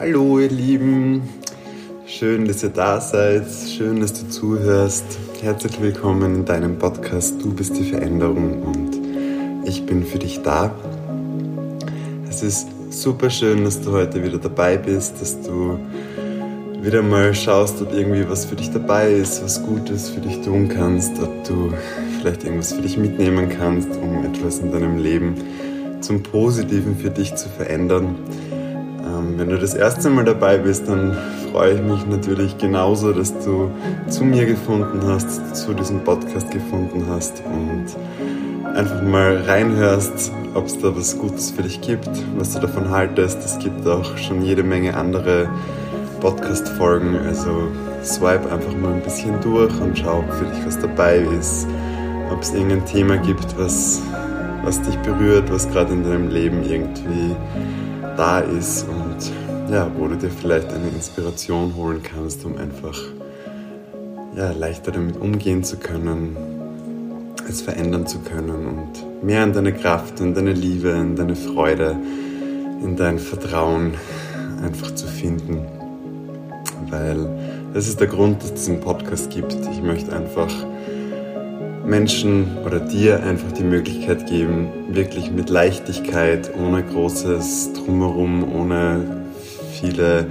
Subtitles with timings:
[0.00, 1.22] Hallo ihr Lieben,
[2.06, 5.04] schön, dass ihr da seid, schön, dass du zuhörst.
[5.42, 10.72] Herzlich willkommen in deinem Podcast Du bist die Veränderung und ich bin für dich da.
[12.30, 15.80] Es ist super schön, dass du heute wieder dabei bist, dass du
[16.80, 20.68] wieder mal schaust, ob irgendwie was für dich dabei ist, was Gutes für dich tun
[20.68, 21.72] kannst, ob du
[22.20, 25.34] vielleicht irgendwas für dich mitnehmen kannst, um etwas in deinem Leben
[26.00, 28.14] zum Positiven für dich zu verändern.
[29.38, 31.16] Wenn du das erste Mal dabei bist, dann
[31.52, 33.70] freue ich mich natürlich genauso, dass du
[34.08, 37.86] zu mir gefunden hast, zu diesem Podcast gefunden hast und
[38.74, 43.38] einfach mal reinhörst, ob es da was Gutes für dich gibt, was du davon haltest.
[43.44, 45.48] Es gibt auch schon jede Menge andere
[46.18, 47.68] Podcast-Folgen, also
[48.02, 51.68] swipe einfach mal ein bisschen durch und schau, ob für dich was dabei ist,
[52.32, 54.02] ob es irgendein Thema gibt, was,
[54.64, 57.36] was dich berührt, was gerade in deinem Leben irgendwie
[58.16, 59.07] da ist und
[59.70, 62.98] ja, wo du dir vielleicht eine Inspiration holen kannst, um einfach
[64.34, 66.36] ja, leichter damit umgehen zu können,
[67.48, 71.96] es verändern zu können und mehr in deine Kraft, in deine Liebe, in deine Freude,
[72.82, 73.94] in dein Vertrauen
[74.62, 75.66] einfach zu finden.
[76.90, 77.28] Weil
[77.74, 79.56] das ist der Grund, dass es diesen Podcast gibt.
[79.72, 80.52] Ich möchte einfach
[81.84, 89.17] Menschen oder dir einfach die Möglichkeit geben, wirklich mit Leichtigkeit, ohne großes Drumherum, ohne
[89.80, 90.26] viele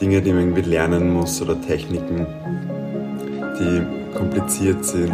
[0.00, 2.26] Dinge, die man irgendwie lernen muss oder Techniken,
[3.58, 5.12] die kompliziert sind,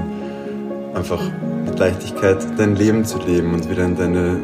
[0.94, 1.22] einfach
[1.64, 4.40] mit Leichtigkeit dein Leben zu leben und wieder in deine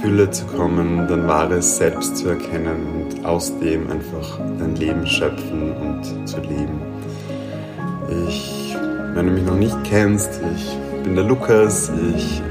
[0.00, 5.72] Fülle zu kommen, dein wahres Selbst zu erkennen und aus dem einfach dein Leben schöpfen
[5.72, 6.80] und zu leben.
[8.28, 8.76] Ich,
[9.14, 12.42] wenn du mich noch nicht kennst, ich bin der Lukas, ich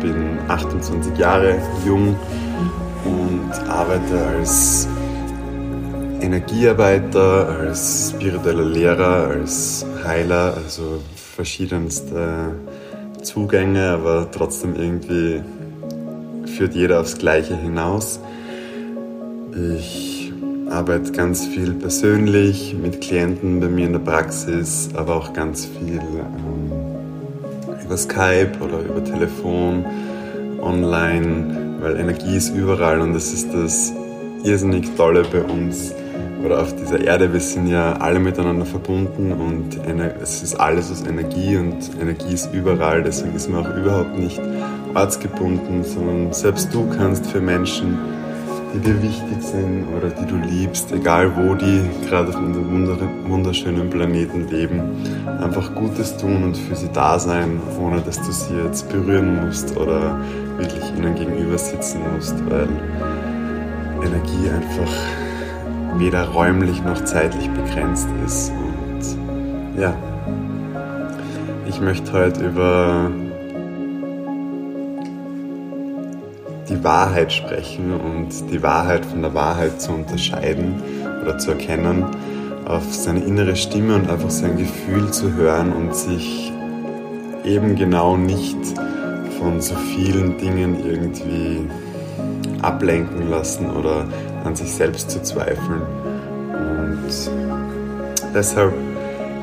[0.00, 2.16] bin 28 Jahre jung
[3.04, 4.88] und arbeite als
[6.20, 11.00] Energiearbeiter, als spiritueller Lehrer, als Heiler, also
[11.34, 12.54] verschiedenste
[13.22, 15.40] Zugänge, aber trotzdem irgendwie
[16.56, 18.20] führt jeder aufs Gleiche hinaus.
[19.76, 20.32] Ich
[20.70, 26.00] arbeite ganz viel persönlich mit Klienten bei mir in der Praxis, aber auch ganz viel
[26.00, 26.70] ähm,
[27.84, 29.84] über Skype oder über Telefon,
[30.60, 33.92] online, weil Energie ist überall und das ist das
[34.44, 35.94] irrsinnig Tolle bei uns
[36.44, 37.32] oder auf dieser Erde.
[37.32, 39.78] Wir sind ja alle miteinander verbunden und
[40.22, 43.02] es ist alles aus Energie und Energie ist überall.
[43.02, 44.40] Deswegen ist man auch überhaupt nicht
[44.94, 47.98] ortsgebunden, sondern selbst du kannst für Menschen
[48.74, 53.90] die dir wichtig sind oder die du liebst, egal wo die gerade auf unserem wunderschönen
[53.90, 54.80] Planeten leben,
[55.40, 59.76] einfach Gutes tun und für sie da sein, ohne dass du sie jetzt berühren musst
[59.76, 60.20] oder
[60.56, 62.68] wirklich ihnen gegenüber sitzen musst, weil
[64.04, 64.92] Energie einfach
[65.96, 68.52] weder räumlich noch zeitlich begrenzt ist.
[68.52, 69.94] Und ja,
[71.68, 73.10] ich möchte heute über
[76.68, 80.82] die Wahrheit sprechen und die Wahrheit von der Wahrheit zu unterscheiden
[81.22, 82.04] oder zu erkennen,
[82.64, 86.52] auf seine innere Stimme und einfach sein Gefühl zu hören und sich
[87.44, 88.56] eben genau nicht
[89.40, 91.66] von so vielen Dingen irgendwie
[92.62, 94.06] ablenken lassen oder
[94.44, 95.82] an sich selbst zu zweifeln.
[96.52, 97.30] Und
[98.34, 98.72] deshalb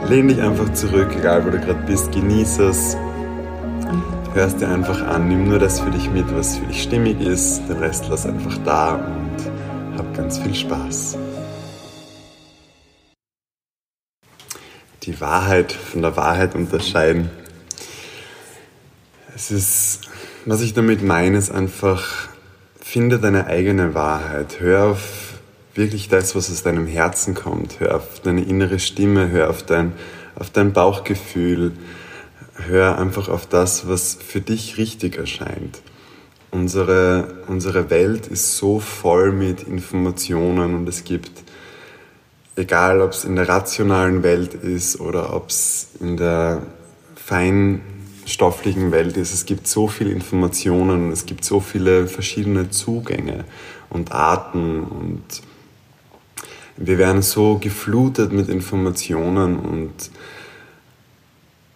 [0.08, 2.98] lehn dich einfach zurück, egal wo du gerade bist, genieße es,
[4.34, 7.62] hörst dir einfach an, nimm nur das für dich mit, was für dich stimmig ist,
[7.68, 11.18] den Rest lass einfach da und hab ganz viel Spaß.
[15.04, 17.32] Die Wahrheit von der Wahrheit unterscheiden.
[19.34, 20.02] Es ist,
[20.46, 22.30] was ich damit meine, ist einfach,
[22.88, 24.60] finde deine eigene Wahrheit.
[24.60, 25.34] Hör auf
[25.76, 27.80] wirklich das, was aus deinem Herzen kommt.
[27.80, 29.92] Hör auf deine innere Stimme, hör auf dein,
[30.36, 31.74] auf dein Bauchgefühl
[32.66, 35.82] hör einfach auf das, was für dich richtig erscheint.
[36.50, 41.44] Unsere, unsere Welt ist so voll mit Informationen und es gibt,
[42.56, 46.62] egal ob es in der rationalen Welt ist oder ob es in der
[48.28, 53.46] feinstofflichen Welt ist, es gibt so viele Informationen, es gibt so viele verschiedene Zugänge
[53.90, 55.24] und Arten und
[56.76, 59.94] wir werden so geflutet mit Informationen und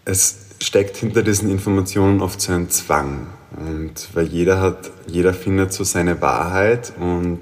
[0.03, 3.27] es steckt hinter diesen Informationen oft so ein Zwang.
[3.56, 7.39] Und weil jeder hat, jeder findet so seine Wahrheit und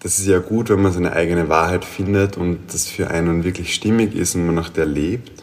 [0.00, 3.74] das ist ja gut, wenn man seine eigene Wahrheit findet und das für einen wirklich
[3.74, 5.41] stimmig ist und man nach der lebt.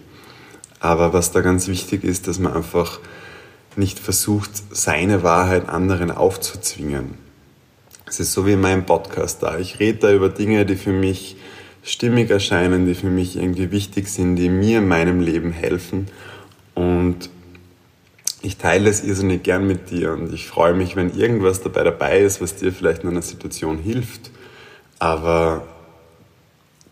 [0.79, 2.99] Aber was da ganz wichtig ist, dass man einfach
[3.75, 7.15] nicht versucht, seine Wahrheit anderen aufzuzwingen.
[8.05, 9.59] Es ist so wie in meinem Podcast da.
[9.59, 11.37] Ich rede da über Dinge, die für mich
[11.83, 16.07] stimmig erscheinen, die für mich irgendwie wichtig sind, die mir in meinem Leben helfen.
[16.75, 17.29] Und
[18.41, 22.19] ich teile es irrsinnig gern mit dir und ich freue mich, wenn irgendwas dabei dabei
[22.19, 24.31] ist, was dir vielleicht in einer Situation hilft.
[24.97, 25.67] Aber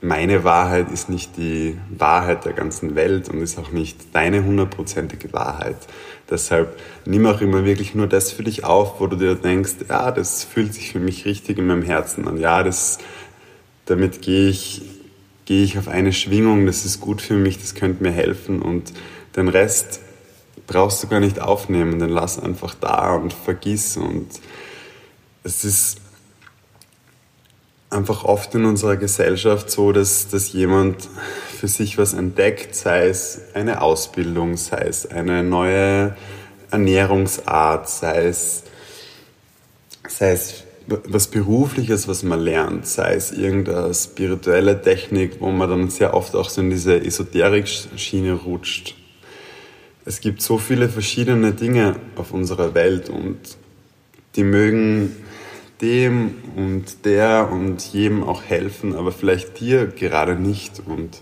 [0.01, 5.33] meine Wahrheit ist nicht die Wahrheit der ganzen Welt und ist auch nicht deine hundertprozentige
[5.33, 5.77] Wahrheit.
[6.29, 10.11] Deshalb nimm auch immer wirklich nur das für dich auf, wo du dir denkst, ja,
[10.11, 12.37] das fühlt sich für mich richtig in meinem Herzen an.
[12.37, 12.99] Ja, das,
[13.85, 14.83] damit gehe ich,
[15.45, 18.93] gehe ich auf eine Schwingung, das ist gut für mich, das könnte mir helfen und
[19.35, 20.01] den Rest
[20.67, 24.27] brauchst du gar nicht aufnehmen, den lass einfach da und vergiss und
[25.43, 26.01] es ist
[27.89, 31.07] einfach oft in unserer Gesellschaft so, dass, dass jemand
[31.59, 36.15] für sich was entdeckt, sei es eine Ausbildung, sei es eine neue
[36.69, 38.63] Ernährungsart, sei es,
[40.07, 45.89] sei es was Berufliches, was man lernt, sei es irgendeine spirituelle Technik, wo man dann
[45.89, 48.95] sehr oft auch so in diese Esoterik-Schiene rutscht.
[50.05, 53.37] Es gibt so viele verschiedene Dinge auf unserer Welt und
[54.37, 55.13] die mögen
[55.81, 60.81] dem und der und jedem auch helfen, aber vielleicht dir gerade nicht.
[60.85, 61.21] Und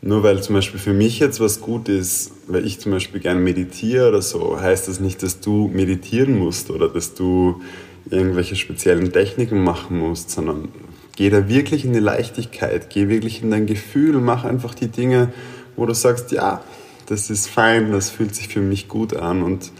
[0.00, 3.40] nur weil zum Beispiel für mich jetzt was gut ist, weil ich zum Beispiel gerne
[3.40, 7.62] meditiere oder so, heißt das nicht, dass du meditieren musst oder dass du
[8.10, 10.68] irgendwelche speziellen Techniken machen musst, sondern
[11.16, 15.32] geh da wirklich in die Leichtigkeit, geh wirklich in dein Gefühl, mach einfach die Dinge,
[15.76, 16.62] wo du sagst, ja,
[17.06, 19.72] das ist fein, das fühlt sich für mich gut an und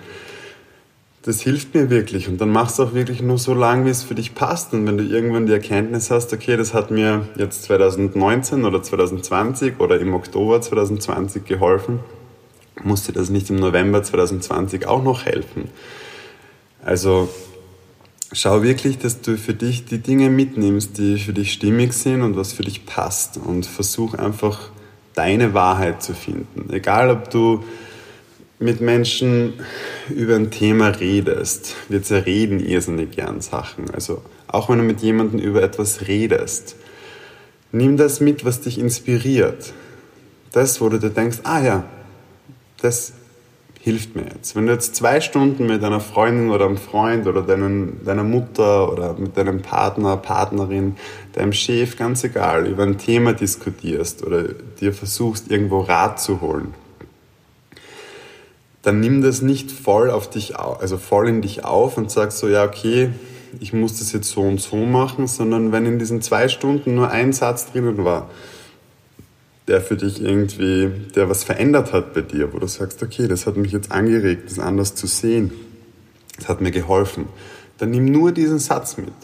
[1.24, 2.28] das hilft mir wirklich.
[2.28, 4.74] Und dann machst du auch wirklich nur so lange, wie es für dich passt.
[4.74, 9.80] Und wenn du irgendwann die Erkenntnis hast, okay, das hat mir jetzt 2019 oder 2020
[9.80, 12.00] oder im Oktober 2020 geholfen,
[12.82, 15.68] muss dir das nicht im November 2020 auch noch helfen.
[16.84, 17.30] Also
[18.32, 22.36] schau wirklich, dass du für dich die Dinge mitnimmst, die für dich stimmig sind und
[22.36, 23.38] was für dich passt.
[23.38, 24.68] Und versuch einfach
[25.14, 26.70] deine Wahrheit zu finden.
[26.70, 27.64] Egal, ob du
[28.64, 29.52] mit Menschen
[30.08, 33.90] über ein Thema redest, wir zerreden irrsinnig gern Sachen.
[33.90, 36.76] Also auch wenn du mit jemandem über etwas redest,
[37.72, 39.74] nimm das mit, was dich inspiriert.
[40.50, 41.84] Das, wo du dir denkst, ah ja,
[42.80, 43.12] das
[43.80, 44.56] hilft mir jetzt.
[44.56, 48.90] Wenn du jetzt zwei Stunden mit deiner Freundin oder einem Freund oder deinen, deiner Mutter
[48.90, 50.96] oder mit deinem Partner, Partnerin,
[51.34, 54.44] deinem Chef, ganz egal, über ein Thema diskutierst oder
[54.80, 56.72] dir versuchst, irgendwo Rat zu holen,
[58.84, 62.48] dann nimm das nicht voll auf dich, also voll in dich auf und sag so,
[62.48, 63.10] ja, okay,
[63.60, 67.10] ich muss das jetzt so und so machen, sondern wenn in diesen zwei Stunden nur
[67.10, 68.28] ein Satz drinnen war,
[69.68, 73.46] der für dich irgendwie, der was verändert hat bei dir, wo du sagst, okay, das
[73.46, 75.52] hat mich jetzt angeregt, das anders zu sehen,
[76.36, 77.26] das hat mir geholfen,
[77.78, 79.14] dann nimm nur diesen Satz mit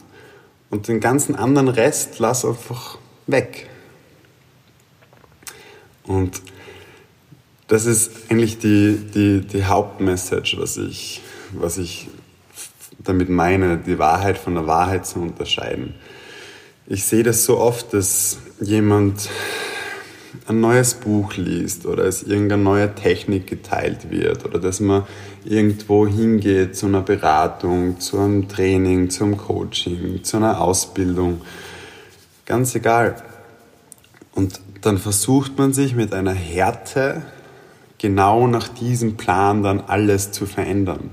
[0.71, 2.97] und den ganzen anderen Rest lass einfach
[3.27, 3.69] weg.
[6.05, 6.41] Und
[7.71, 11.23] das ist eigentlich die, die, die Hauptmessage, was ich,
[11.53, 12.09] was ich
[12.99, 15.95] damit meine, die Wahrheit von der Wahrheit zu unterscheiden.
[16.89, 19.29] Ich sehe das so oft, dass jemand
[20.49, 25.05] ein neues Buch liest oder es irgendeine neue Technik geteilt wird oder dass man
[25.45, 31.43] irgendwo hingeht zu einer Beratung, zu einem Training, zum Coaching, zu einer Ausbildung.
[32.47, 33.15] Ganz egal.
[34.35, 37.23] Und dann versucht man sich mit einer Härte
[38.01, 41.11] genau nach diesem Plan dann alles zu verändern.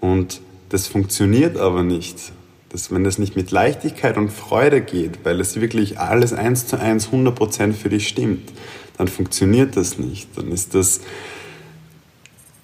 [0.00, 2.32] Und das funktioniert aber nicht.
[2.68, 6.78] Das, wenn das nicht mit Leichtigkeit und Freude geht, weil es wirklich alles eins zu
[6.78, 8.52] eins 100% für dich stimmt,
[8.98, 10.28] dann funktioniert das nicht.
[10.36, 11.00] Dann ist das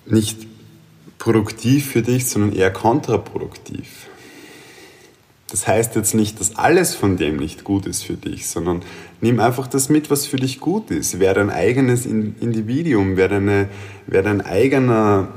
[0.05, 0.47] nicht
[1.19, 4.10] produktiv für dich, sondern eher kontraproduktiv.
[5.51, 8.83] Das heißt jetzt nicht, dass alles von dem nicht gut ist für dich, sondern
[9.21, 11.19] nimm einfach das mit, was für dich gut ist.
[11.19, 13.69] Werde ein eigenes Individuum, werde, eine,
[14.07, 15.29] werde ein eigener,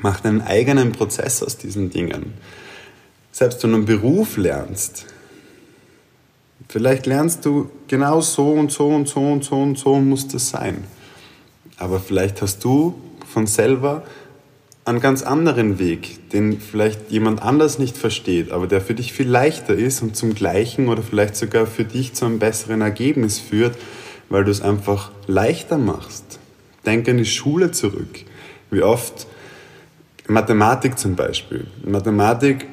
[0.00, 2.34] mach deinen eigenen Prozess aus diesen Dingen.
[3.32, 5.06] Selbst wenn du einen Beruf lernst,
[6.68, 10.50] vielleicht lernst du genau so und so und so und so und so muss das
[10.50, 10.84] sein.
[11.78, 12.94] Aber vielleicht hast du
[13.26, 14.04] von selber
[14.84, 19.28] einen ganz anderen Weg, den vielleicht jemand anders nicht versteht, aber der für dich viel
[19.28, 23.76] leichter ist und zum gleichen oder vielleicht sogar für dich zu einem besseren Ergebnis führt,
[24.28, 26.40] weil du es einfach leichter machst.
[26.84, 28.24] Denk an die Schule zurück.
[28.70, 29.26] Wie oft
[30.26, 31.66] Mathematik zum Beispiel.
[31.84, 32.66] In Mathematik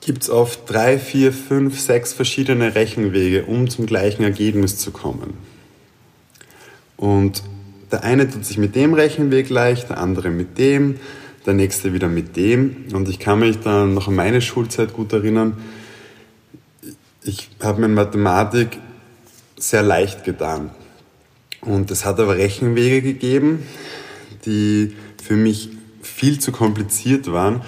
[0.00, 5.38] gibt es oft drei, vier, fünf, sechs verschiedene Rechenwege, um zum gleichen Ergebnis zu kommen.
[6.96, 7.42] Und
[7.94, 10.96] der eine tut sich mit dem Rechenweg leicht, der andere mit dem,
[11.46, 12.86] der nächste wieder mit dem.
[12.92, 15.58] Und ich kann mich dann noch an meine Schulzeit gut erinnern.
[17.22, 18.78] Ich habe mir Mathematik
[19.56, 20.70] sehr leicht getan.
[21.60, 23.62] Und es hat aber Rechenwege gegeben,
[24.44, 25.70] die für mich
[26.02, 27.60] viel zu kompliziert waren.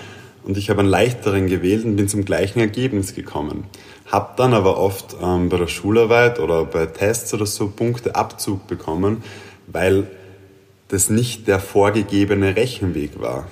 [0.42, 3.62] Und ich habe einen leichteren gewählt und bin zum gleichen Ergebnis gekommen.
[4.11, 8.66] Hab dann aber oft ähm, bei der Schularbeit oder bei Tests oder so Punkte Abzug
[8.66, 9.23] bekommen,
[9.66, 10.06] weil
[10.88, 13.49] das nicht der vorgegebene Rechenweg war.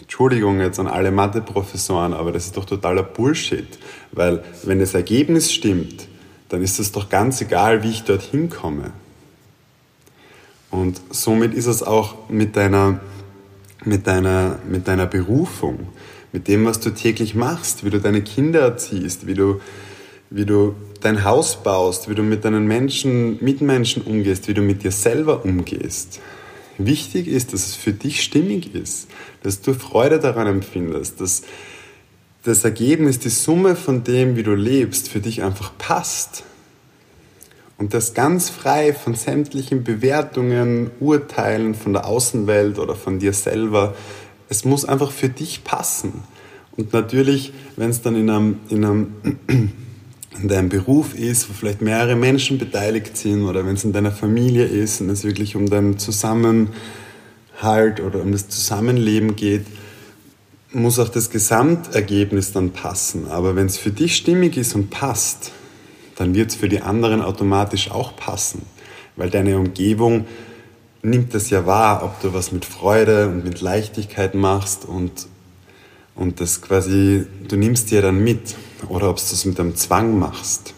[0.00, 3.66] Entschuldigung jetzt an alle Matheprofessoren, aber das ist doch totaler Bullshit,
[4.12, 6.08] weil wenn das Ergebnis stimmt,
[6.50, 8.92] dann ist es doch ganz egal, wie ich dorthin komme.
[10.70, 13.00] Und somit ist es auch mit deiner,
[13.84, 15.88] mit deiner, mit deiner Berufung,
[16.32, 19.60] mit dem, was du täglich machst, wie du deine Kinder erziehst, wie du,
[20.34, 24.82] wie du dein Haus baust, wie du mit deinen Menschen, Mitmenschen umgehst, wie du mit
[24.82, 26.20] dir selber umgehst.
[26.76, 29.06] Wichtig ist, dass es für dich stimmig ist,
[29.44, 31.42] dass du Freude daran empfindest, dass
[32.42, 36.42] das Ergebnis, die Summe von dem, wie du lebst, für dich einfach passt.
[37.78, 43.94] Und das ganz frei von sämtlichen Bewertungen, Urteilen von der Außenwelt oder von dir selber.
[44.48, 46.24] Es muss einfach für dich passen.
[46.76, 49.12] Und natürlich, wenn es dann in einem, in einem
[50.40, 54.10] in deinem Beruf ist, wo vielleicht mehrere Menschen beteiligt sind oder wenn es in deiner
[54.10, 56.70] Familie ist und es wirklich um deinen Zusammenhalt
[58.04, 59.66] oder um das Zusammenleben geht,
[60.72, 63.28] muss auch das Gesamtergebnis dann passen.
[63.28, 65.52] Aber wenn es für dich stimmig ist und passt,
[66.16, 68.62] dann wird es für die anderen automatisch auch passen,
[69.16, 70.26] weil deine Umgebung
[71.02, 75.26] nimmt das ja wahr, ob du was mit Freude und mit Leichtigkeit machst und,
[76.14, 78.54] und das quasi, du nimmst dir dann mit
[78.88, 80.74] oder ob du das mit einem Zwang machst.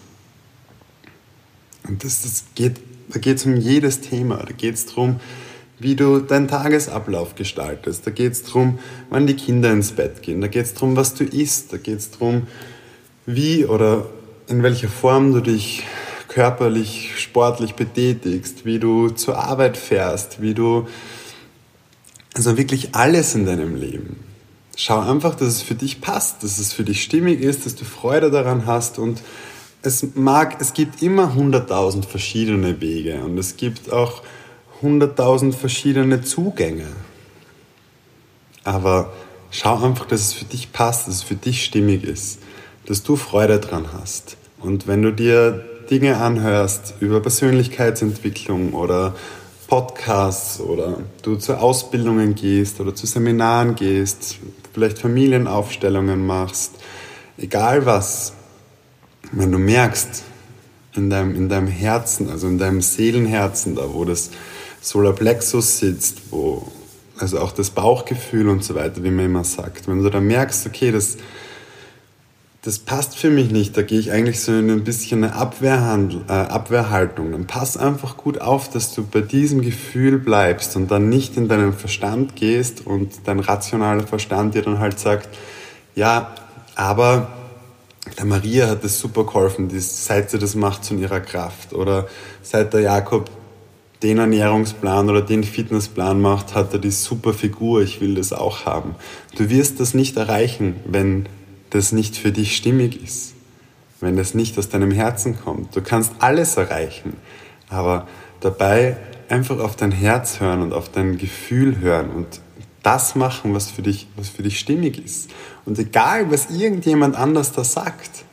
[1.87, 5.21] Und das, das geht, da geht es um jedes Thema, da geht es darum,
[5.78, 8.07] wie du deinen Tagesablauf gestaltest.
[8.07, 8.78] Da geht es darum,
[9.11, 10.40] wann die Kinder ins Bett gehen.
[10.40, 11.73] Da geht es darum, was du isst.
[11.73, 12.47] Da geht es darum,
[13.26, 14.07] wie oder
[14.49, 15.83] in welcher Form du dich
[16.28, 20.87] körperlich, sportlich betätigst, wie du zur Arbeit fährst, wie du,
[22.35, 24.25] also wirklich alles in deinem Leben.
[24.76, 27.85] Schau einfach, dass es für dich passt, dass es für dich stimmig ist, dass du
[27.85, 29.23] Freude daran hast und
[29.83, 34.23] es mag, es gibt immer hunderttausend verschiedene Wege und es gibt auch
[34.83, 36.88] hunderttausend verschiedene Zugänge.
[38.64, 39.12] Aber
[39.50, 42.40] schau einfach, dass es für dich passt, dass es für dich stimmig ist
[42.87, 44.37] dass du Freude dran hast.
[44.61, 49.14] Und wenn du dir Dinge anhörst über Persönlichkeitsentwicklung oder
[49.66, 54.38] Podcasts oder du zu Ausbildungen gehst oder zu Seminaren gehst,
[54.76, 56.73] vielleicht Familienaufstellungen machst,
[57.38, 58.35] egal was,
[59.33, 60.23] wenn du merkst
[60.95, 64.33] in deinem, in deinem Herzen, also in deinem Seelenherzen, da wo das
[64.83, 66.71] Solarplexus sitzt, wo
[67.18, 70.66] also auch das Bauchgefühl und so weiter, wie man immer sagt, wenn du da merkst,
[70.66, 71.16] okay, das
[72.66, 73.76] das passt für mich nicht.
[73.76, 77.30] Da gehe ich eigentlich so in ein bisschen eine Abwehrhandel, äh, Abwehrhaltung.
[77.30, 81.46] Dann pass einfach gut auf, dass du bei diesem Gefühl bleibst und dann nicht in
[81.46, 85.28] deinen Verstand gehst und dein rationaler Verstand dir dann halt sagt,
[85.94, 86.35] ja,
[86.75, 87.28] aber
[88.18, 91.73] der Maria hat das super geholfen, die, seit sie das macht zu ihrer Kraft.
[91.73, 92.08] Oder
[92.42, 93.30] seit der Jakob
[94.02, 98.66] den Ernährungsplan oder den Fitnessplan macht, hat er die super Figur, ich will das auch
[98.66, 98.96] haben.
[99.37, 101.28] Du wirst das nicht erreichen, wenn
[101.70, 103.35] das nicht für dich stimmig ist,
[104.00, 105.75] wenn das nicht aus deinem Herzen kommt.
[105.75, 107.14] Du kannst alles erreichen,
[107.68, 108.06] aber
[108.40, 108.96] dabei
[109.28, 112.40] einfach auf dein Herz hören und auf dein Gefühl hören und
[112.82, 115.30] das machen, was für dich, was für dich stimmig ist.
[115.64, 118.25] Und egal, was irgendjemand anders da sagt,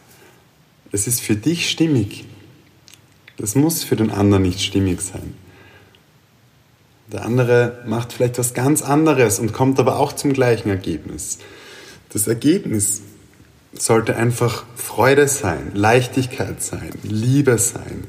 [0.91, 2.25] es ist für dich stimmig.
[3.37, 5.33] Das muss für den anderen nicht stimmig sein.
[7.11, 11.39] Der andere macht vielleicht was ganz anderes und kommt aber auch zum gleichen Ergebnis.
[12.09, 13.01] Das Ergebnis
[13.73, 18.07] sollte einfach Freude sein, Leichtigkeit sein, Liebe sein,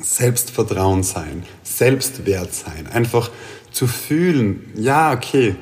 [0.00, 2.86] Selbstvertrauen sein, Selbstwert sein.
[2.92, 3.30] Einfach
[3.70, 5.56] zu fühlen, ja, okay,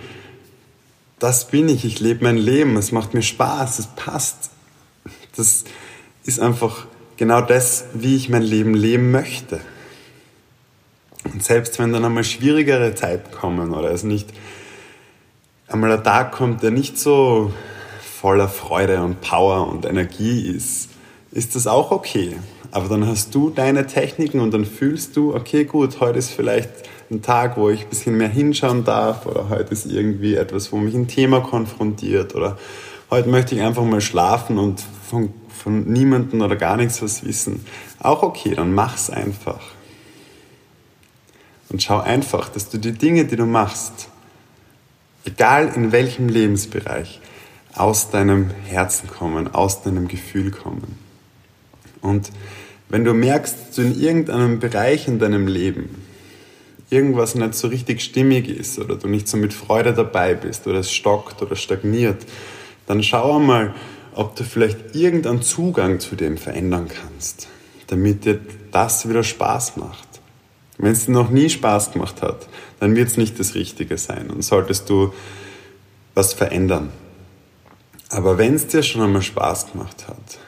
[1.18, 4.50] das bin ich, ich lebe mein Leben, es macht mir Spaß, es passt.
[5.36, 5.64] Das
[6.24, 9.60] ist einfach genau das, wie ich mein Leben leben möchte.
[11.24, 14.28] Und selbst wenn dann einmal schwierigere Zeiten kommen oder es nicht
[15.68, 17.52] einmal ein Tag kommt, der nicht so
[18.24, 20.88] voller Freude und Power und Energie ist,
[21.30, 22.36] ist das auch okay.
[22.70, 26.70] Aber dann hast du deine Techniken und dann fühlst du, okay, gut, heute ist vielleicht
[27.10, 30.78] ein Tag, wo ich ein bisschen mehr hinschauen darf oder heute ist irgendwie etwas, wo
[30.78, 32.56] mich ein Thema konfrontiert oder
[33.10, 37.66] heute möchte ich einfach mal schlafen und von, von niemandem oder gar nichts was wissen.
[38.00, 39.60] Auch okay, dann mach's einfach.
[41.68, 44.08] Und schau einfach, dass du die Dinge, die du machst,
[45.26, 47.20] egal in welchem Lebensbereich,
[47.76, 50.98] aus deinem Herzen kommen, aus deinem Gefühl kommen.
[52.00, 52.30] Und
[52.88, 56.02] wenn du merkst, dass du in irgendeinem Bereich in deinem Leben
[56.90, 60.78] irgendwas nicht so richtig stimmig ist oder du nicht so mit Freude dabei bist oder
[60.78, 62.24] es stockt oder stagniert,
[62.86, 63.74] dann schau einmal,
[64.14, 67.48] ob du vielleicht irgendeinen Zugang zu dem verändern kannst,
[67.88, 68.38] damit dir
[68.70, 70.08] das wieder Spaß macht.
[70.78, 72.48] Wenn es dir noch nie Spaß gemacht hat,
[72.80, 75.12] dann wird es nicht das Richtige sein und solltest du
[76.14, 76.90] was verändern.
[78.14, 80.38] Aber wenn es dir schon einmal Spaß gemacht hat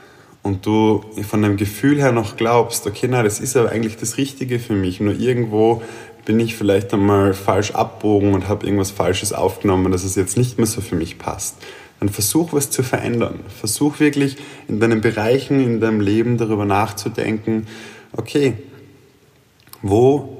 [0.44, 4.18] und du von deinem Gefühl her noch glaubst, okay, na, das ist aber eigentlich das
[4.18, 5.82] Richtige für mich, nur irgendwo
[6.25, 10.58] bin ich vielleicht einmal falsch abbogen und habe irgendwas Falsches aufgenommen, dass es jetzt nicht
[10.58, 11.56] mehr so für mich passt,
[11.99, 13.40] dann versuch was zu verändern.
[13.49, 14.37] Versuch wirklich
[14.68, 17.66] in deinen Bereichen, in deinem Leben darüber nachzudenken,
[18.12, 18.54] okay,
[19.82, 20.36] wo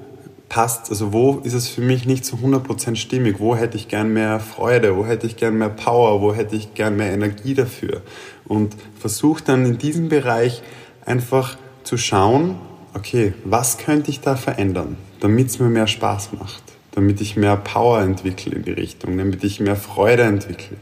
[0.57, 4.15] passt, also wo ist es für mich nicht zu 100% stimmig, wo hätte ich gern
[4.15, 8.01] mehr Freude, wo hätte ich gern mehr Power, wo hätte ich gern mehr Energie dafür.
[8.47, 10.63] Und versuch dann in diesem Bereich
[11.05, 12.55] einfach zu schauen,
[12.95, 17.59] okay, was könnte ich da verändern, damit es mir mehr Spaß macht, damit ich mehr
[17.59, 20.79] Power entwickle in die Richtung, damit ich mehr Freude entwickle.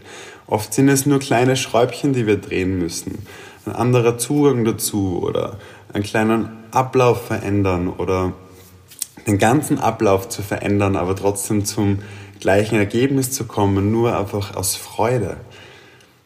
[0.47, 3.27] Oft sind es nur kleine Schräubchen, die wir drehen müssen.
[3.67, 5.59] Ein anderer Zugang dazu oder
[5.93, 8.35] einen kleinen Ablauf verändern oder
[9.27, 12.01] den ganzen Ablauf zu verändern, aber trotzdem zum
[12.41, 15.37] gleichen Ergebnis zu kommen, nur einfach aus Freude.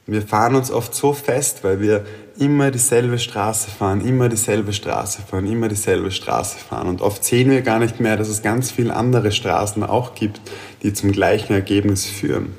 [0.06, 2.06] Wir fahren uns oft so fest, weil wir
[2.38, 6.88] immer dieselbe Straße fahren, immer dieselbe Straße fahren, immer dieselbe Straße fahren.
[6.88, 10.40] Und oft sehen wir gar nicht mehr, dass es ganz viele andere Straßen auch gibt,
[10.82, 12.54] die zum gleichen Ergebnis führen.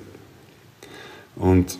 [1.35, 1.79] Und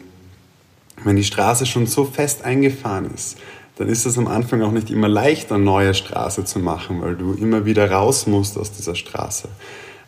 [1.04, 3.38] wenn die Straße schon so fest eingefahren ist,
[3.80, 7.16] dann ist es am Anfang auch nicht immer leicht, eine neue Straße zu machen, weil
[7.16, 9.48] du immer wieder raus musst aus dieser Straße.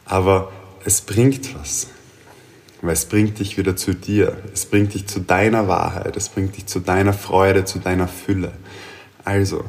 [0.04, 0.52] Aber
[0.84, 1.88] es bringt was.
[2.82, 4.36] Weil es bringt dich wieder zu dir.
[4.54, 6.18] Es bringt dich zu deiner Wahrheit.
[6.18, 8.52] Es bringt dich zu deiner Freude, zu deiner Fülle.
[9.24, 9.64] Also,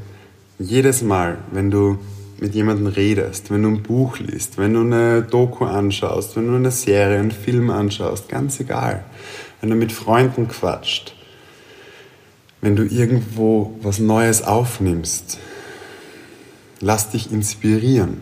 [0.58, 2.00] jedes Mal, wenn du
[2.40, 6.56] mit jemandem redest, wenn du ein Buch liest, wenn du eine Doku anschaust, wenn du
[6.56, 9.04] eine Serie, einen Film anschaust, ganz egal,
[9.60, 11.14] wenn du mit Freunden quatscht,
[12.62, 15.38] wenn du irgendwo was Neues aufnimmst,
[16.80, 18.20] lass dich inspirieren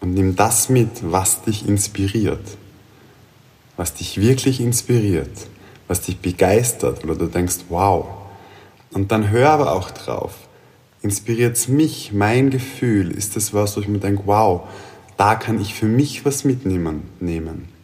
[0.00, 2.56] und nimm das mit, was dich inspiriert,
[3.76, 5.48] was dich wirklich inspiriert,
[5.86, 8.06] was dich begeistert oder du denkst, wow.
[8.90, 10.48] Und dann hör aber auch drauf.
[11.02, 13.10] Inspiriert es mich, mein Gefühl?
[13.10, 14.62] Ist das was, wo ich mir denke, wow,
[15.18, 17.02] da kann ich für mich was mitnehmen?
[17.20, 17.77] Nehmen?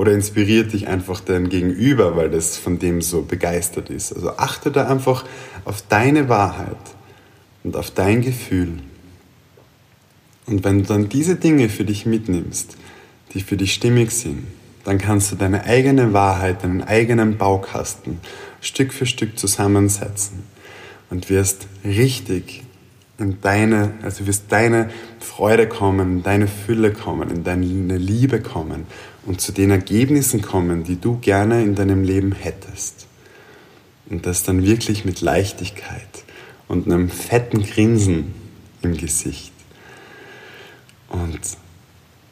[0.00, 4.14] Oder inspiriert dich einfach dein Gegenüber, weil das von dem so begeistert ist?
[4.14, 5.26] Also achte da einfach
[5.66, 6.78] auf deine Wahrheit
[7.64, 8.78] und auf dein Gefühl.
[10.46, 12.78] Und wenn du dann diese Dinge für dich mitnimmst,
[13.34, 14.46] die für dich stimmig sind,
[14.84, 18.20] dann kannst du deine eigene Wahrheit, deinen eigenen Baukasten
[18.62, 20.44] Stück für Stück zusammensetzen
[21.10, 22.62] und wirst richtig
[23.18, 24.88] in deine, also wirst deine
[25.20, 28.86] Freude kommen, in deine Fülle kommen, in deine Liebe kommen
[29.26, 33.06] und zu den Ergebnissen kommen, die du gerne in deinem Leben hättest.
[34.08, 36.24] Und das dann wirklich mit Leichtigkeit
[36.68, 38.34] und einem fetten Grinsen
[38.82, 39.52] im Gesicht.
[41.08, 41.40] Und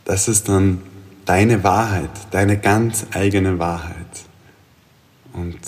[0.05, 0.83] das ist dann
[1.25, 3.95] deine Wahrheit, deine ganz eigene Wahrheit.
[5.33, 5.59] Und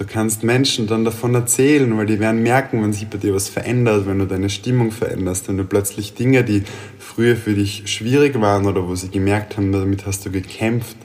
[0.00, 3.50] du kannst Menschen dann davon erzählen, weil die werden merken, wenn sich bei dir was
[3.50, 6.62] verändert, wenn du deine Stimmung veränderst, wenn du plötzlich Dinge, die
[6.98, 10.96] früher für dich schwierig waren oder wo sie gemerkt haben, damit hast du gekämpft,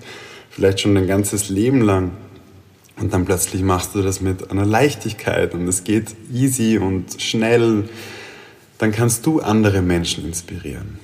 [0.49, 2.11] vielleicht schon dein ganzes Leben lang.
[2.97, 7.89] Und dann plötzlich machst du das mit einer Leichtigkeit und es geht easy und schnell.
[8.77, 10.99] Dann kannst du andere Menschen inspirieren.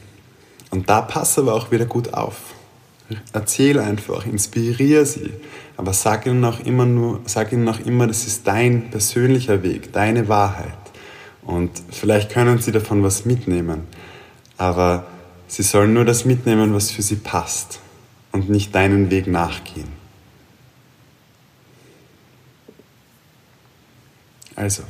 [0.69, 2.50] Und da pass aber auch wieder gut auf.
[3.33, 5.31] Erzähl einfach, inspiriere sie,
[5.77, 9.91] aber sag ihnen auch immer nur, sag ihnen auch immer, das ist dein persönlicher Weg,
[9.93, 10.73] deine Wahrheit.
[11.43, 13.87] Und vielleicht können sie davon was mitnehmen,
[14.57, 15.07] aber
[15.47, 17.79] sie sollen nur das mitnehmen, was für sie passt
[18.31, 19.89] und nicht deinen Weg nachgehen.
[24.55, 24.83] Also,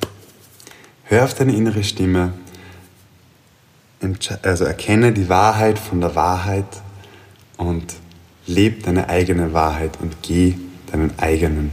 [1.06, 2.34] hör auf deine innere Stimme,
[4.42, 6.82] also erkenne die Wahrheit von der Wahrheit
[7.58, 7.94] und
[8.54, 10.56] lebe deine eigene Wahrheit und geh
[10.92, 11.72] deinen eigenen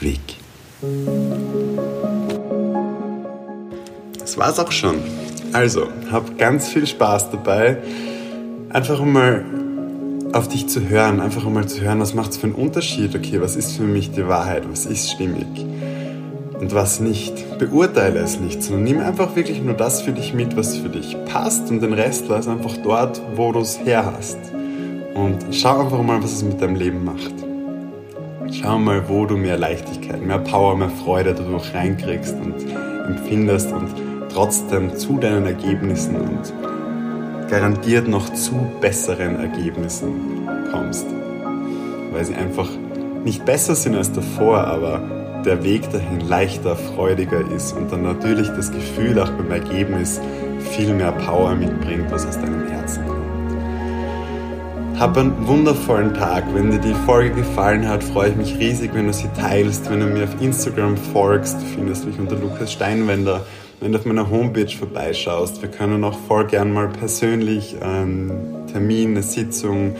[0.00, 0.20] Weg.
[4.18, 4.96] Das war's auch schon.
[5.52, 7.78] Also, hab ganz viel Spaß dabei,
[8.70, 9.44] einfach mal
[10.32, 13.40] auf dich zu hören, einfach mal zu hören, was macht es für einen Unterschied, okay,
[13.40, 15.46] was ist für mich die Wahrheit, was ist stimmig
[16.60, 17.58] und was nicht.
[17.58, 21.16] Beurteile es nicht, sondern nimm einfach wirklich nur das für dich mit, was für dich
[21.26, 24.55] passt und den Rest lass einfach dort, wo du es her hast.
[25.16, 27.32] Und schau einfach mal, was es mit deinem Leben macht.
[28.52, 32.54] Schau mal, wo du mehr Leichtigkeit, mehr Power, mehr Freude dadurch reinkriegst und
[33.06, 33.88] empfindest und
[34.30, 36.52] trotzdem zu deinen Ergebnissen und
[37.48, 41.06] garantiert noch zu besseren Ergebnissen kommst.
[42.12, 42.68] Weil sie einfach
[43.24, 45.00] nicht besser sind als davor, aber
[45.46, 50.20] der Weg dahin leichter, freudiger ist und dann natürlich das Gefühl auch beim Ergebnis
[50.72, 53.25] viel mehr Power mitbringt, was aus deinem Herzen kommt.
[54.98, 56.44] Hab einen wundervollen Tag.
[56.54, 60.00] Wenn dir die Folge gefallen hat, freue ich mich riesig, wenn du sie teilst, wenn
[60.00, 61.58] du mir auf Instagram folgst.
[61.74, 63.44] Findest mich unter Lukas Steinwender.
[63.78, 69.10] Wenn du auf meiner Homepage vorbeischaust, wir können auch voll gern mal persönlich einen Termin,
[69.10, 69.94] eine Sitzung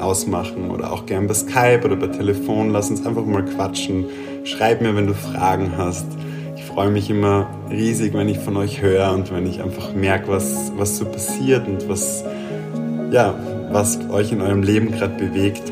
[0.00, 2.70] ausmachen oder auch gern bei Skype oder bei Telefon.
[2.70, 4.06] Lass uns einfach mal quatschen.
[4.44, 6.06] Schreib mir, wenn du Fragen hast.
[6.56, 10.28] Ich freue mich immer riesig, wenn ich von euch höre und wenn ich einfach merke,
[10.28, 12.24] was, was so passiert und was,
[13.10, 13.34] ja,
[13.72, 15.62] was euch in eurem Leben gerade bewegt.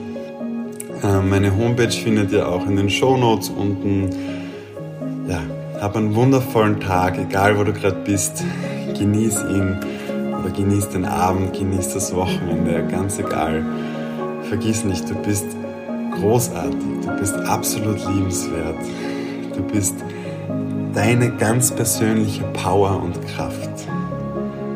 [1.02, 4.10] Äh, meine Homepage findet ihr auch in den Show Notes unten.
[5.28, 5.42] Ja,
[5.80, 8.42] hab einen wundervollen Tag, egal wo du gerade bist.
[8.98, 9.78] Genieß ihn
[10.40, 13.64] oder genieß den Abend, genieß das Wochenende, ganz egal.
[14.48, 15.46] Vergiss nicht, du bist
[16.18, 18.76] großartig, du bist absolut liebenswert.
[19.56, 19.94] Du bist
[20.94, 23.70] deine ganz persönliche Power und Kraft.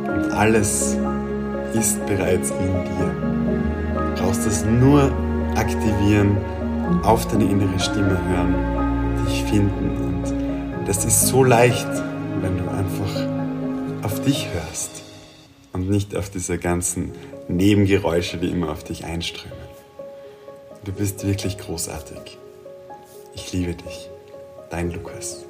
[0.07, 0.97] Und alles
[1.75, 3.15] ist bereits in dir.
[3.95, 5.13] Du brauchst es nur
[5.57, 6.37] aktivieren,
[7.03, 10.15] auf deine innere Stimme hören, dich finden.
[10.79, 11.89] Und das ist so leicht,
[12.41, 15.03] wenn du einfach auf dich hörst
[15.73, 17.13] und nicht auf diese ganzen
[17.49, 19.59] Nebengeräusche, die immer auf dich einströmen.
[20.85, 22.39] Du bist wirklich großartig.
[23.35, 24.11] Ich liebe dich.
[24.71, 25.45] Dein Lukas.